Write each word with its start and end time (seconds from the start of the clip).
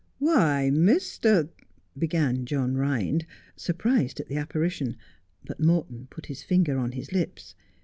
'Why, 0.17 0.71
Mr.' 0.73 1.49
began 1.95 2.43
John 2.47 2.73
Ehind, 2.73 3.25
surprised 3.55 4.19
at 4.19 4.29
the 4.29 4.33
appari 4.33 4.71
tion, 4.71 4.97
but 5.45 5.59
Morton 5.59 6.07
put 6.09 6.25
his 6.25 6.41
finger 6.41 6.79
on 6.79 6.93
his 6.93 7.11
lips. 7.11 7.53